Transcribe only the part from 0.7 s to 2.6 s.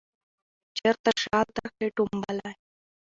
چیرته شل درکښې ټومبلی